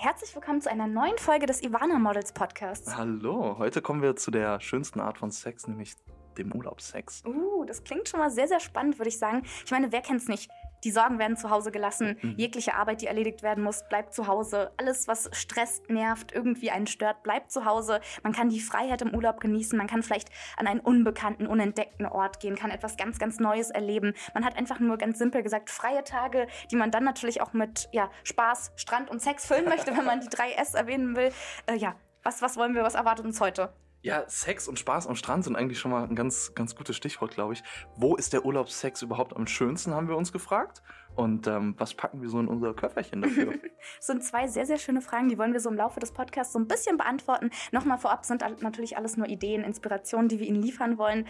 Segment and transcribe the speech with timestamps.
[0.00, 2.96] Herzlich willkommen zu einer neuen Folge des Ivana Models Podcasts.
[2.96, 5.96] Hallo, heute kommen wir zu der schönsten Art von Sex, nämlich
[6.38, 7.24] dem Urlaubssex.
[7.26, 9.42] Uh, das klingt schon mal sehr, sehr spannend, würde ich sagen.
[9.64, 10.48] Ich meine, wer kennt's nicht?
[10.84, 12.18] Die Sorgen werden zu Hause gelassen.
[12.20, 12.34] Mhm.
[12.36, 14.70] Jegliche Arbeit, die erledigt werden muss, bleibt zu Hause.
[14.76, 18.00] Alles, was stresst, nervt, irgendwie einen stört, bleibt zu Hause.
[18.22, 19.76] Man kann die Freiheit im Urlaub genießen.
[19.76, 24.14] Man kann vielleicht an einen unbekannten, unentdeckten Ort gehen, kann etwas ganz, ganz Neues erleben.
[24.34, 27.88] Man hat einfach nur ganz simpel gesagt freie Tage, die man dann natürlich auch mit
[27.92, 31.32] ja, Spaß, Strand und Sex füllen möchte, wenn man die drei S erwähnen will.
[31.66, 33.72] Äh, ja, was, was wollen wir, was erwartet uns heute?
[34.00, 37.32] Ja, Sex und Spaß am Strand sind eigentlich schon mal ein ganz, ganz gutes Stichwort,
[37.32, 37.64] glaube ich.
[37.96, 40.82] Wo ist der Urlaubssex überhaupt am schönsten, haben wir uns gefragt.
[41.16, 43.54] Und ähm, was packen wir so in unser Köfferchen dafür?
[43.96, 46.52] das sind zwei sehr, sehr schöne Fragen, die wollen wir so im Laufe des Podcasts
[46.52, 47.50] so ein bisschen beantworten.
[47.72, 51.26] Nochmal vorab sind natürlich alles nur Ideen, Inspirationen, die wir Ihnen liefern wollen.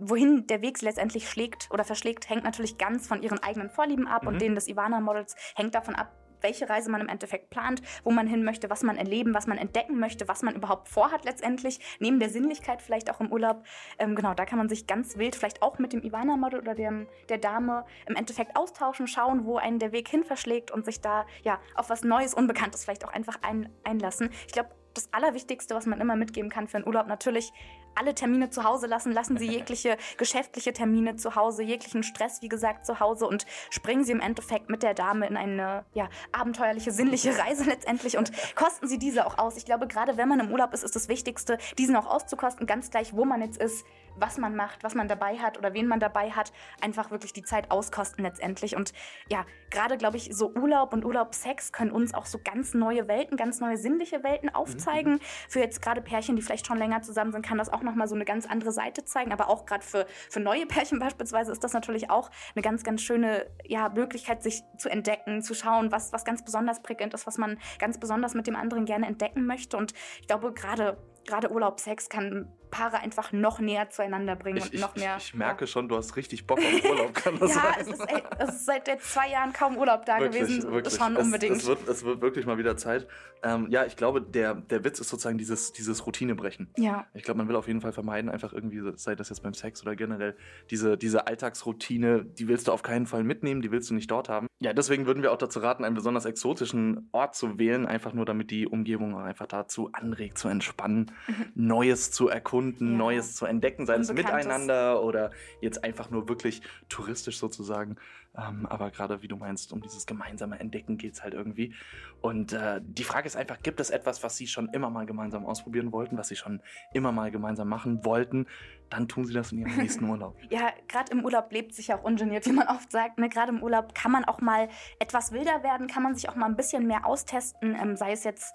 [0.00, 4.22] Wohin der Weg letztendlich schlägt oder verschlägt, hängt natürlich ganz von Ihren eigenen Vorlieben ab
[4.22, 4.28] mhm.
[4.28, 8.26] und denen des Ivana-Models hängt davon ab, welche Reise man im Endeffekt plant, wo man
[8.26, 12.18] hin möchte, was man erleben, was man entdecken möchte, was man überhaupt vorhat letztendlich, neben
[12.18, 13.64] der Sinnlichkeit vielleicht auch im Urlaub.
[13.98, 17.06] Ähm, genau, da kann man sich ganz wild vielleicht auch mit dem Ivana-Model oder dem,
[17.28, 21.26] der Dame im Endeffekt austauschen, schauen, wo einen der Weg hin verschlägt und sich da
[21.42, 24.30] ja auf was Neues, Unbekanntes vielleicht auch einfach ein, einlassen.
[24.46, 27.52] Ich glaube, das Allerwichtigste, was man immer mitgeben kann für einen Urlaub, natürlich
[27.94, 29.12] alle Termine zu Hause lassen.
[29.12, 34.04] Lassen Sie jegliche geschäftliche Termine zu Hause, jeglichen Stress, wie gesagt, zu Hause und springen
[34.04, 38.88] Sie im Endeffekt mit der Dame in eine ja, abenteuerliche, sinnliche Reise letztendlich und kosten
[38.88, 39.56] Sie diese auch aus.
[39.56, 42.90] Ich glaube, gerade wenn man im Urlaub ist, ist das Wichtigste, diesen auch auszukosten, ganz
[42.90, 43.84] gleich, wo man jetzt ist,
[44.20, 47.42] was man macht, was man dabei hat oder wen man dabei hat, einfach wirklich die
[47.42, 48.76] Zeit auskosten letztendlich.
[48.76, 48.92] Und
[49.30, 53.36] ja, gerade glaube ich, so Urlaub und Urlaubsex können uns auch so ganz neue Welten,
[53.36, 55.14] ganz neue sinnliche Welten aufzeigen.
[55.14, 55.20] Mhm.
[55.48, 58.14] Für jetzt gerade Pärchen, die vielleicht schon länger zusammen sind, kann das auch nochmal so
[58.14, 59.32] eine ganz andere Seite zeigen.
[59.32, 63.02] Aber auch gerade für, für neue Pärchen beispielsweise ist das natürlich auch eine ganz, ganz
[63.02, 67.38] schöne ja, Möglichkeit, sich zu entdecken, zu schauen, was, was ganz besonders prickelnd ist, was
[67.38, 69.76] man ganz besonders mit dem anderen gerne entdecken möchte.
[69.76, 70.98] Und ich glaube, gerade
[71.28, 75.16] gerade Urlaub, Sex kann Paare einfach noch näher zueinander bringen ich, und noch mehr.
[75.18, 75.66] Ich, ich merke ja.
[75.66, 77.74] schon, du hast richtig Bock auf Urlaub, kann das ja, sein?
[77.80, 80.72] Es ist, ey, es ist seit zwei Jahren kaum Urlaub da wirklich, gewesen.
[80.72, 80.94] Wirklich.
[80.94, 81.56] Schon unbedingt.
[81.56, 83.06] Es, es, wird, es wird wirklich mal wieder Zeit.
[83.42, 86.68] Ähm, ja, ich glaube, der, der Witz ist sozusagen dieses, dieses Routinebrechen.
[86.76, 87.06] Ja.
[87.14, 89.82] Ich glaube, man will auf jeden Fall vermeiden, einfach irgendwie, sei das jetzt beim Sex
[89.82, 90.36] oder generell,
[90.70, 94.28] diese, diese Alltagsroutine, die willst du auf keinen Fall mitnehmen, die willst du nicht dort
[94.28, 94.48] haben.
[94.60, 98.24] Ja, deswegen würden wir auch dazu raten, einen besonders exotischen Ort zu wählen, einfach nur
[98.24, 101.52] damit die Umgebung einfach dazu anregt, zu entspannen, mhm.
[101.54, 102.72] Neues zu erkunden, ja.
[102.78, 105.30] Neues zu entdecken, sei es miteinander oder
[105.60, 107.96] jetzt einfach nur wirklich touristisch sozusagen.
[108.36, 111.74] Ähm, aber gerade wie du meinst, um dieses gemeinsame Entdecken geht es halt irgendwie.
[112.20, 115.46] Und äh, die Frage ist einfach, gibt es etwas, was Sie schon immer mal gemeinsam
[115.46, 116.60] ausprobieren wollten, was Sie schon
[116.92, 118.46] immer mal gemeinsam machen wollten?
[118.90, 120.36] Dann tun Sie das in Ihrem nächsten Urlaub.
[120.50, 123.18] ja, gerade im Urlaub lebt sich auch ungeniert, wie man oft sagt.
[123.18, 123.28] Ne?
[123.28, 124.68] Gerade im Urlaub kann man auch mal
[124.98, 128.24] etwas wilder werden, kann man sich auch mal ein bisschen mehr austesten, ähm, sei es
[128.24, 128.54] jetzt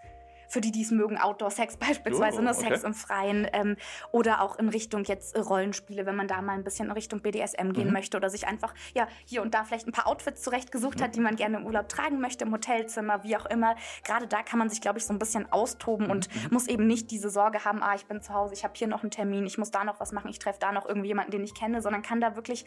[0.54, 2.70] für die, die es mögen, Outdoor-Sex beispielsweise, oh, ne, okay.
[2.70, 3.76] Sex im Freien ähm,
[4.12, 7.72] oder auch in Richtung jetzt Rollenspiele, wenn man da mal ein bisschen in Richtung BDSM
[7.74, 7.94] gehen mhm.
[7.94, 11.04] möchte oder sich einfach ja hier und da vielleicht ein paar Outfits zurechtgesucht mhm.
[11.04, 13.76] hat, die man gerne im Urlaub tragen möchte, im Hotelzimmer, wie auch immer.
[14.06, 16.12] Gerade da kann man sich, glaube ich, so ein bisschen austoben mhm.
[16.12, 16.50] und mhm.
[16.52, 19.02] muss eben nicht diese Sorge haben, ah, ich bin zu Hause, ich habe hier noch
[19.02, 21.56] einen Termin, ich muss da noch was machen, ich treffe da noch irgendjemanden, den ich
[21.56, 22.66] kenne, sondern kann da wirklich,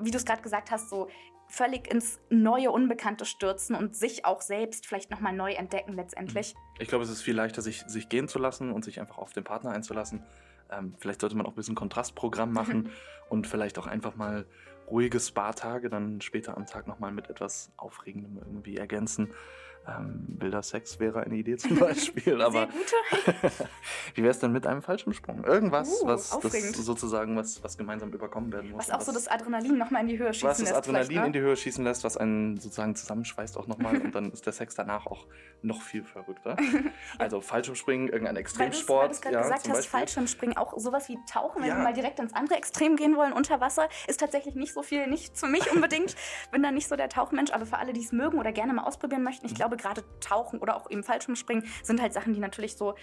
[0.00, 1.08] wie du es gerade gesagt hast, so
[1.48, 6.54] völlig ins neue Unbekannte stürzen und sich auch selbst vielleicht nochmal neu entdecken letztendlich.
[6.54, 6.58] Mhm.
[6.80, 9.32] Ich glaube, es ist viel leichter, sich, sich gehen zu lassen und sich einfach auf
[9.32, 10.22] den Partner einzulassen.
[10.70, 12.90] Ähm, vielleicht sollte man auch ein bisschen Kontrastprogramm machen
[13.28, 14.46] und vielleicht auch einfach mal
[14.90, 19.32] ruhige Spa-Tage dann später am Tag nochmal mit etwas Aufregendem irgendwie ergänzen.
[19.86, 22.68] Ähm, wilder Sex wäre eine Idee zum Beispiel, aber
[24.14, 25.44] wie wäre es denn mit einem Fallschirmsprung?
[25.44, 28.88] Irgendwas, uh, was sozusagen was, was gemeinsam überkommen werden muss.
[28.88, 30.60] Was auch so das Adrenalin nochmal in die Höhe schießen lässt.
[30.60, 31.26] Was das Adrenalin ne?
[31.26, 34.54] in die Höhe schießen lässt, was einen sozusagen zusammenschweißt auch nochmal und dann ist der
[34.54, 35.26] Sex danach auch
[35.62, 36.56] noch viel verrückter.
[37.18, 39.10] Also Fallschirmspringen, irgendein Extremsport.
[39.10, 41.76] Weil du gerade ja, gesagt hast, Fallschirmspringen, auch sowas wie Tauchen, wenn ja.
[41.76, 45.06] wir mal direkt ins andere Extrem gehen wollen, unter Wasser, ist tatsächlich nicht so viel,
[45.06, 46.16] nicht für mich unbedingt.
[46.50, 48.84] Bin da nicht so der Tauchmensch, aber für alle, die es mögen oder gerne mal
[48.84, 49.56] ausprobieren möchten, ich mhm.
[49.56, 52.94] glaube, glaube, gerade Tauchen oder auch eben Fallschirmspringen sind halt Sachen, die natürlich so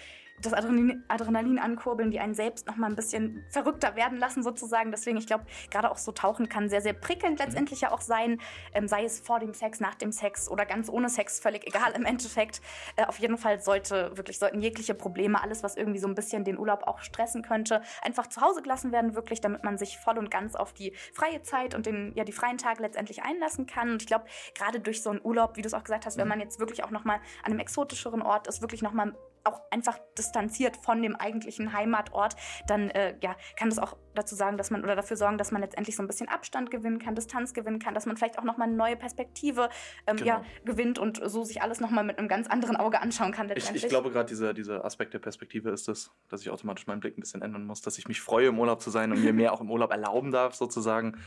[0.42, 4.92] das Adrenalin, Adrenalin ankurbeln, die einen selbst noch mal ein bisschen verrückter werden lassen sozusagen.
[4.92, 7.46] Deswegen, ich glaube, gerade auch so Tauchen kann sehr, sehr prickelnd mhm.
[7.46, 8.42] letztendlich ja auch sein.
[8.74, 11.92] Ähm, sei es vor dem Sex, nach dem Sex oder ganz ohne Sex, völlig egal
[11.94, 12.62] im Endeffekt.
[12.96, 16.44] Äh, auf jeden Fall sollte wirklich sollten jegliche Probleme, alles, was irgendwie so ein bisschen
[16.44, 20.18] den Urlaub auch stressen könnte, einfach zu Hause gelassen werden, wirklich, damit man sich voll
[20.18, 23.92] und ganz auf die freie Zeit und den, ja, die freien Tage letztendlich einlassen kann.
[23.92, 24.26] Und ich glaube,
[24.56, 26.30] gerade durch so einen Urlaub, wie du es auch gesagt hast, wenn mhm.
[26.30, 29.14] man jetzt wirklich auch nochmal an einem exotischeren Ort ist, wirklich nochmal
[29.44, 32.36] auch einfach distanziert von dem eigentlichen Heimatort,
[32.68, 35.62] dann äh, ja, kann das auch dazu sagen, dass man oder dafür sorgen, dass man
[35.62, 38.68] letztendlich so ein bisschen Abstand gewinnen kann, Distanz gewinnen kann, dass man vielleicht auch nochmal
[38.68, 39.70] eine neue Perspektive
[40.06, 40.28] ähm, genau.
[40.28, 43.52] ja, gewinnt und so sich alles nochmal mit einem ganz anderen Auge anschauen kann.
[43.56, 47.00] Ich, ich, glaube gerade dieser, dieser Aspekt der Perspektive ist es, dass ich automatisch meinen
[47.00, 49.34] Blick ein bisschen ändern muss, dass ich mich freue, im Urlaub zu sein und mir
[49.42, 51.18] mehr auch im Urlaub erlauben darf, sozusagen.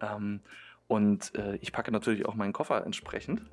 [0.00, 0.40] Ähm,
[0.86, 3.42] und äh, ich packe natürlich auch meinen Koffer entsprechend.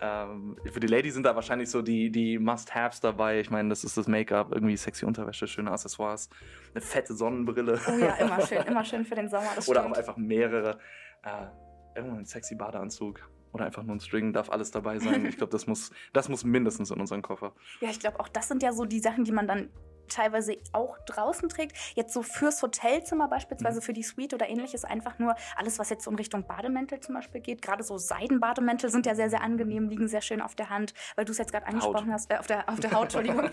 [0.00, 3.40] ähm, für die Ladies sind da wahrscheinlich so die, die Must-Haves dabei.
[3.40, 6.28] Ich meine, das ist das Make-up, irgendwie sexy Unterwäsche, schöne Accessoires,
[6.74, 7.80] eine fette Sonnenbrille.
[7.86, 9.50] Oh ja, immer schön, immer schön für den Sommer.
[9.66, 10.78] Oder auch einfach mehrere.
[11.22, 11.46] Äh,
[11.96, 15.24] irgendwann ein sexy Badeanzug oder einfach nur ein String, darf alles dabei sein.
[15.26, 17.52] Ich glaube, das muss, das muss mindestens in unseren Koffer.
[17.80, 19.70] Ja, ich glaube, auch das sind ja so die Sachen, die man dann
[20.08, 21.76] teilweise auch draußen trägt.
[21.94, 23.82] Jetzt so fürs Hotelzimmer beispielsweise, mhm.
[23.82, 27.14] für die Suite oder ähnliches, einfach nur alles, was jetzt so in Richtung Bademäntel zum
[27.14, 27.62] Beispiel geht.
[27.62, 31.24] Gerade so Seidenbademäntel sind ja sehr, sehr angenehm, liegen sehr schön auf der Hand, weil
[31.24, 32.14] du es jetzt gerade angesprochen Haut.
[32.14, 33.50] hast, äh, auf, der, auf der Haut, Entschuldigung, weil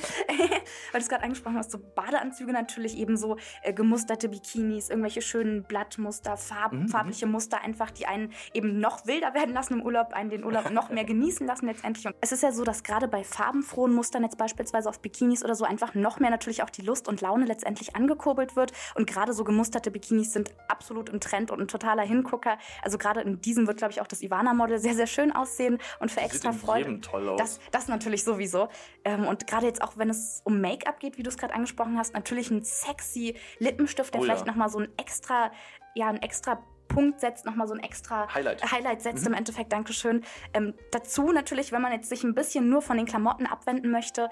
[0.93, 5.63] du es gerade angesprochen hast, so Badeanzüge natürlich eben so äh, gemusterte Bikinis, irgendwelche schönen
[5.63, 6.87] Blattmuster, Farb, mhm.
[6.87, 10.69] farbliche Muster einfach, die einen eben noch wilder werden lassen im Urlaub, einen den Urlaub
[10.71, 12.05] noch mehr genießen lassen letztendlich.
[12.07, 15.55] Und es ist ja so, dass gerade bei farbenfrohen Mustern jetzt beispielsweise auf Bikinis oder
[15.55, 18.71] so einfach noch mehr natürlich natürlich auch die Lust und Laune letztendlich angekurbelt wird.
[18.93, 22.57] Und gerade so gemusterte Bikinis sind absolut im Trend und ein totaler Hingucker.
[22.83, 26.11] Also gerade in diesem wird, glaube ich, auch das Ivana-Model sehr, sehr schön aussehen und
[26.11, 27.01] für extra Sieht Freude.
[27.01, 27.39] Toll aus.
[27.39, 28.69] Das, das natürlich sowieso.
[29.03, 31.97] Ähm, und gerade jetzt auch, wenn es um Make-up geht, wie du es gerade angesprochen
[31.97, 34.51] hast, natürlich ein sexy Lippenstift, der oh, vielleicht ja.
[34.51, 35.51] nochmal so ein extra,
[35.95, 39.27] ja, ein extra Punkt setzt, nochmal so ein extra Highlight, Highlight setzt mhm.
[39.27, 39.71] im Endeffekt.
[39.73, 40.23] Dankeschön.
[40.53, 44.29] Ähm, dazu natürlich, wenn man jetzt sich ein bisschen nur von den Klamotten abwenden möchte,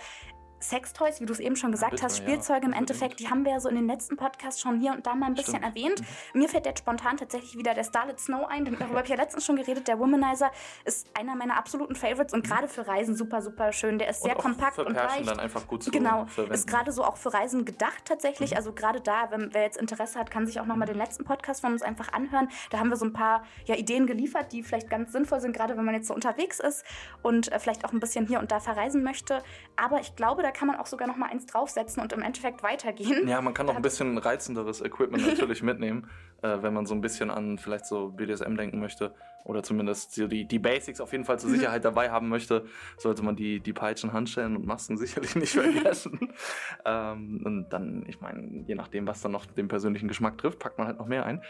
[0.69, 3.45] Sextoys, wie du es eben schon gesagt ja, hast, Spielzeuge ja, im Endeffekt, die haben
[3.45, 5.65] wir ja so in den letzten Podcasts schon hier und da mal ein bisschen Stimmt.
[5.77, 6.01] erwähnt.
[6.33, 6.41] Mhm.
[6.41, 9.45] Mir fällt jetzt spontan tatsächlich wieder der Starlet Snow ein, darüber habe ich ja letztens
[9.45, 9.87] schon geredet.
[9.87, 10.51] Der Womanizer
[10.85, 12.49] ist einer meiner absoluten Favorites und mhm.
[12.49, 13.99] gerade für Reisen super, super schön.
[13.99, 15.27] Der ist sehr kompakt und leicht.
[15.27, 16.53] dann einfach gut zu Genau, verwenden.
[16.53, 18.51] ist gerade so auch für Reisen gedacht tatsächlich.
[18.51, 18.57] Mhm.
[18.57, 21.61] Also gerade da, wenn wer jetzt Interesse hat, kann sich auch nochmal den letzten Podcast
[21.61, 22.49] von uns einfach anhören.
[22.69, 25.77] Da haben wir so ein paar ja, Ideen geliefert, die vielleicht ganz sinnvoll sind, gerade
[25.77, 26.83] wenn man jetzt so unterwegs ist
[27.21, 29.43] und äh, vielleicht auch ein bisschen hier und da verreisen möchte.
[29.75, 32.63] Aber ich glaube, da kann man auch sogar noch mal eins draufsetzen und im Endeffekt
[32.63, 33.27] weitergehen.
[33.27, 36.09] Ja, man kann noch ein bisschen reizenderes Equipment natürlich mitnehmen,
[36.41, 39.13] äh, wenn man so ein bisschen an vielleicht so BDSM denken möchte
[39.45, 41.55] oder zumindest die, die Basics auf jeden Fall zur mhm.
[41.57, 42.65] Sicherheit dabei haben möchte,
[42.97, 46.33] sollte man die, die Peitschen, Handschellen und Masken sicherlich nicht vergessen.
[46.85, 50.77] ähm, und dann, ich meine, je nachdem, was dann noch den persönlichen Geschmack trifft, packt
[50.77, 51.41] man halt noch mehr ein.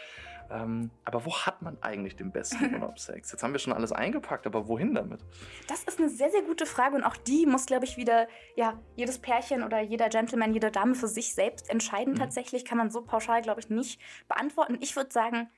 [0.50, 3.32] Ähm, aber wo hat man eigentlich den besten Urlaubssex?
[3.32, 5.20] Jetzt haben wir schon alles eingepackt, aber wohin damit?
[5.68, 8.78] Das ist eine sehr, sehr gute Frage und auch die muss, glaube ich, wieder ja,
[8.96, 12.14] jedes Pärchen oder jeder Gentleman, jede Dame für sich selbst entscheiden.
[12.14, 12.18] Mhm.
[12.18, 14.78] Tatsächlich kann man so pauschal, glaube ich, nicht beantworten.
[14.80, 15.48] Ich würde sagen,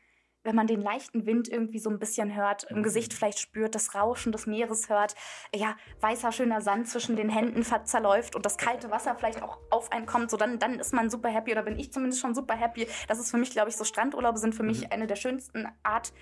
[0.47, 2.83] wenn man den leichten Wind irgendwie so ein bisschen hört, im mhm.
[2.85, 5.15] Gesicht vielleicht spürt, das Rauschen des Meeres hört,
[5.55, 9.93] ja, weißer, schöner Sand zwischen den Händen zerläuft und das kalte Wasser vielleicht auch auf
[9.93, 12.55] einen kommt, so dann, dann ist man super happy oder bin ich zumindest schon super
[12.55, 12.87] happy.
[13.09, 14.93] Das ist für mich, glaube ich, so Strandurlaube sind für mich mhm.
[14.93, 16.13] eine der schönsten Art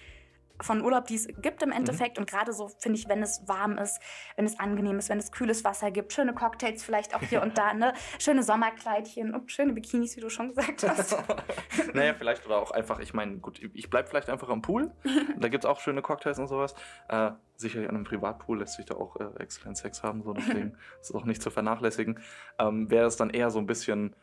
[0.60, 1.76] von Urlaub, die es gibt im mhm.
[1.76, 2.16] Endeffekt.
[2.16, 2.22] Mhm.
[2.22, 4.00] Und gerade so finde ich, wenn es warm ist,
[4.36, 7.58] wenn es angenehm ist, wenn es kühles Wasser gibt, schöne Cocktails vielleicht auch hier und
[7.58, 7.94] da, ne?
[8.18, 11.16] Schöne Sommerkleidchen und schöne Bikinis, wie du schon gesagt hast.
[11.94, 14.92] naja, vielleicht oder auch einfach, ich meine, gut, ich bleibe vielleicht einfach am Pool.
[15.38, 16.74] da gibt es auch schöne Cocktails und sowas.
[17.08, 20.76] Äh, sicherlich an einem Privatpool lässt sich da auch äh, exzellent Sex haben, so deswegen
[21.00, 22.20] ist es auch nicht zu vernachlässigen.
[22.58, 24.14] Ähm, Wäre es dann eher so ein bisschen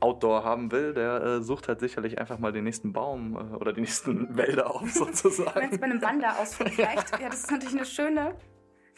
[0.00, 3.72] Outdoor haben will, der äh, sucht halt sicherlich einfach mal den nächsten Baum äh, oder
[3.72, 5.60] die nächsten Wälder auf, sozusagen.
[5.60, 7.20] Wenn es bei einem Wanderausflug vielleicht.
[7.20, 8.34] ja, das ist natürlich eine schöne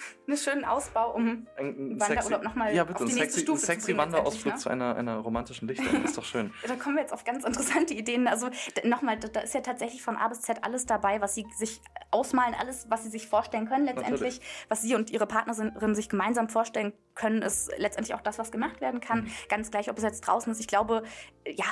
[0.27, 3.81] einen schönen Ausbau, um ein, Wanderurlaub nochmal ja, bitte, auf die nächste sexy, Stufe sexy
[3.81, 3.99] zu bringen.
[3.99, 4.61] Wanderausflug ne?
[4.61, 6.53] zu einer, einer romantischen Lichtung, ist doch schön.
[6.67, 8.27] da kommen wir jetzt auf ganz interessante Ideen.
[8.27, 8.51] Also
[8.85, 11.81] nochmal, da ist ja tatsächlich von A bis Z alles dabei, was sie sich
[12.11, 14.13] ausmalen, alles, was sie sich vorstellen können letztendlich.
[14.13, 14.41] Natürlich.
[14.69, 18.81] Was sie und ihre Partnerin sich gemeinsam vorstellen können, ist letztendlich auch das, was gemacht
[18.81, 19.25] werden kann.
[19.25, 19.33] Mhm.
[19.49, 20.61] Ganz gleich, ob es jetzt draußen ist.
[20.61, 21.03] Ich glaube,
[21.47, 21.67] ja,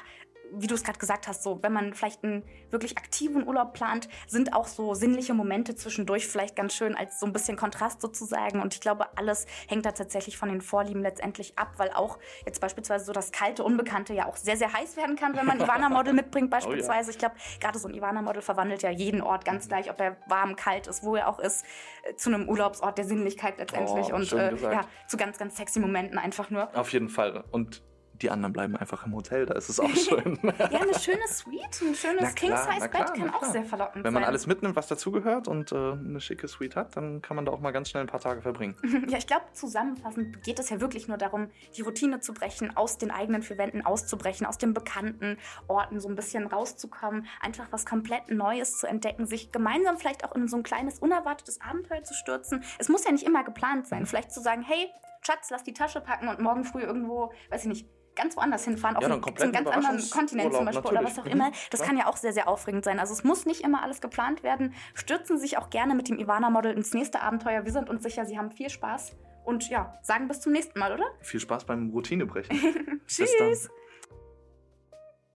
[0.53, 4.09] wie du es gerade gesagt hast, so wenn man vielleicht einen wirklich aktiven Urlaub plant,
[4.27, 8.61] sind auch so sinnliche Momente zwischendurch vielleicht ganz schön als so ein bisschen Kontrast sozusagen.
[8.61, 12.61] Und ich glaube, alles hängt da tatsächlich von den Vorlieben letztendlich ab, weil auch jetzt
[12.61, 16.13] beispielsweise so das kalte Unbekannte ja auch sehr, sehr heiß werden kann, wenn man Ivana-Model
[16.13, 17.11] mitbringt beispielsweise.
[17.11, 17.11] Oh ja.
[17.11, 20.57] Ich glaube, gerade so ein Ivana-Model verwandelt ja jeden Ort ganz gleich, ob er warm,
[20.57, 21.65] kalt ist, wo er auch ist,
[22.03, 25.81] äh, zu einem Urlaubsort der Sinnlichkeit letztendlich oh, und äh, ja, zu ganz, ganz sexy
[25.81, 26.75] Momenten einfach nur.
[26.77, 27.45] Auf jeden Fall.
[27.51, 27.83] Und
[28.23, 30.39] die anderen bleiben einfach im Hotel, da ist es auch schön.
[30.43, 34.05] ja, eine schöne Suite, ein schönes King-Size-Bett kann auch sehr verlockend sein.
[34.05, 34.29] Wenn man sein.
[34.29, 37.61] alles mitnimmt, was dazugehört und äh, eine schicke Suite hat, dann kann man da auch
[37.61, 38.77] mal ganz schnell ein paar Tage verbringen.
[39.09, 42.99] ja, ich glaube, zusammenfassend geht es ja wirklich nur darum, die Routine zu brechen, aus
[42.99, 47.87] den eigenen vier Wänden auszubrechen, aus den bekannten Orten so ein bisschen rauszukommen, einfach was
[47.87, 52.15] komplett Neues zu entdecken, sich gemeinsam vielleicht auch in so ein kleines, unerwartetes Abenteuer zu
[52.15, 52.63] stürzen.
[52.79, 54.07] Es muss ja nicht immer geplant sein.
[54.07, 54.91] Vielleicht zu sagen, hey,
[55.23, 57.87] Schatz, lass die Tasche packen und morgen früh irgendwo, weiß ich nicht,
[58.17, 61.33] ganz woanders hinfahren, auf Ja, einen, einem ganz anderen Kontinent zum Beispiel oder was natürlich.
[61.33, 61.49] auch immer.
[61.51, 61.89] Mhm, Das klar.
[61.89, 62.99] kann ja auch sehr, sehr aufregend sein.
[62.99, 64.75] Also es muss nicht immer alles geplant werden.
[64.95, 67.65] Stürzen Sie sich auch gerne mit dem Ivana-Model ins nächste Abenteuer.
[67.65, 69.17] Wir sind uns sicher, Sie haben viel Spaß.
[69.45, 71.07] Und ja, sagen bis zum nächsten Mal, oder?
[71.21, 73.01] Viel Spaß beim Routinebrechen.
[73.07, 73.71] Tschüss!